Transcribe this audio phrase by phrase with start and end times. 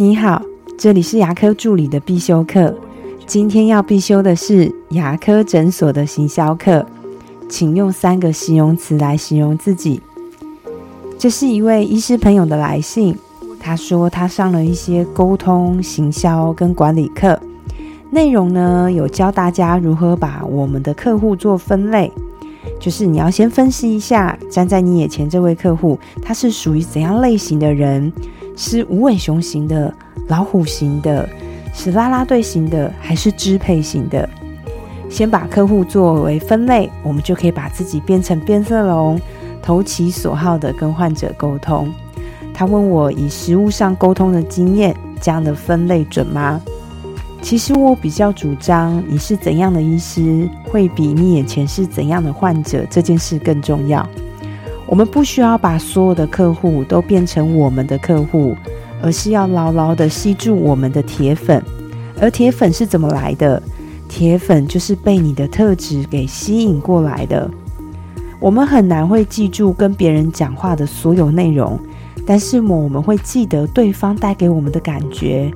[0.00, 0.40] 你好，
[0.78, 2.72] 这里是牙科助理的必修课。
[3.26, 6.86] 今天要必修的是牙科诊所的行销课，
[7.48, 10.00] 请用三个形容词来形容自己。
[11.18, 13.12] 这是一位医师朋友的来信，
[13.58, 17.36] 他说他上了一些沟通、行销跟管理课，
[18.10, 22.12] 内容呢有教大家如何把我们的客户做分类，
[22.78, 28.12] 就是你要先分析一下站在你眼前这位客户，他是属于怎样类型的人。
[28.58, 29.94] 是无尾熊型的、
[30.26, 31.26] 老虎型的，
[31.72, 34.28] 是拉拉队型的，还是支配型的？
[35.08, 39.18] 先把客户作为分类，我们就可以把自己变成变色龙，
[39.62, 41.88] 投其所好的跟患者沟通。
[42.52, 46.60] 他问我以实物上沟通的经验，这样的分类准吗？
[47.40, 54.04] 其实我比较主张，你是怎样的医师，会比你眼前是怎样的患者这件事更重要。
[54.88, 58.56] 我们不需要把所有的客户都变成我们的客户，
[59.02, 61.62] 而是要牢牢的吸住我们的铁粉。
[62.20, 63.62] 而铁粉是怎么来的？
[64.08, 67.48] 铁粉就是被你的特质给吸引过来的。
[68.40, 71.78] 我们很难会记住跟别人讲话的所有内容，
[72.26, 75.52] 但是我们会记得对方带给我们的感觉。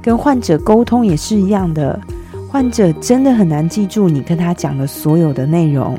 [0.00, 2.00] 跟患者沟通也是一样的，
[2.48, 5.98] 患者真的很难记住你跟他讲的所有的内容。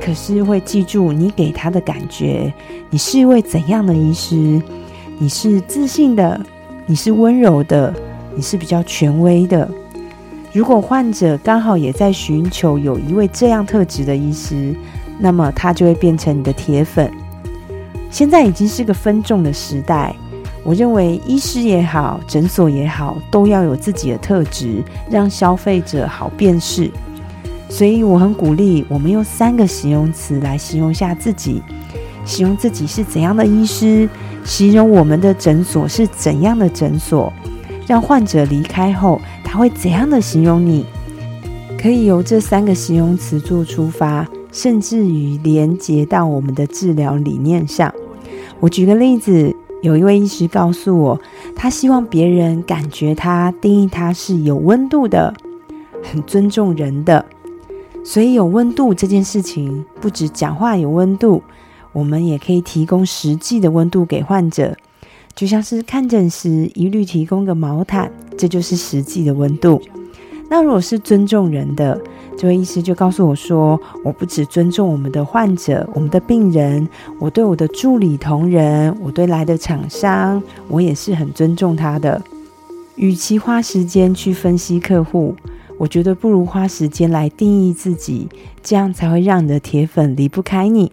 [0.00, 2.52] 可是会记住你给他的感觉，
[2.90, 4.60] 你是一位怎样的医师？
[5.18, 6.40] 你是自信的，
[6.86, 7.92] 你是温柔的，
[8.34, 9.68] 你是比较权威的。
[10.52, 14.74] 如果患者刚好也在寻求有一位这样特质的医师，
[15.18, 17.10] 那么他就会变成你的铁粉。
[18.10, 20.14] 现在已经是个分众的时代，
[20.62, 26.90] 我认为医师也好，诊所也好，都要有自己的特质，让消费者好辨识。
[27.68, 31.60] 所以我很鼓励我们用三个形容词来形容下自己，
[32.24, 34.08] 形容自己是怎样的医师，
[34.44, 37.32] 形容我们的诊所是怎样的诊所，
[37.86, 40.86] 让患者离开后他会怎样的形容你？
[41.78, 47.92] 可以由这三个形容词做出发，甚至于连接到我们的治疗理念上。
[48.58, 51.20] 我举个例子，有一位医师告诉我，
[51.54, 55.34] 他希望别人感觉他定义他是有温度的，
[56.02, 57.24] 很尊重人的。
[58.08, 61.42] 所以有温度这件事情，不止讲话有温度，
[61.92, 64.76] 我们也可以提供实际的温度给患者，
[65.34, 68.08] 就像是看诊时一律提供个毛毯，
[68.38, 69.82] 这就是实际的温度。
[70.48, 72.00] 那如果是尊重人的，
[72.38, 82.22] 这位医师就告诉我说，我不只尊重我们的患者、我们的病人，我对我的助理同仁，我对来的厂商，我也是很尊重他的。
[82.94, 85.34] 与其花时间去分析客户。
[85.78, 88.28] 我觉得不如花时间来定义自己，
[88.62, 90.92] 这样才会让你的铁粉离不开你。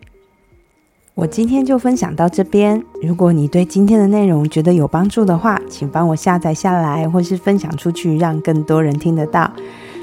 [1.15, 2.83] 我今天就分享到这边。
[3.01, 9.51] 如果你对今天的内容觉得有帮助的话，请帮我下载下来，或是分享出去，让更多人听得到。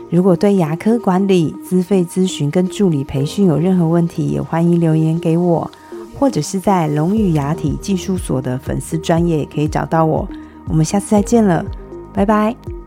[0.08, 5.70] 如果对牙科管理、资费咨询跟助理培训有任何问题，也欢迎留言给我，
[6.18, 10.28] 或者是在龙语牙体技术所的粉丝专业也可以找到我。
[10.68, 11.64] 我们下次再见了，
[12.12, 12.79] 拜拜。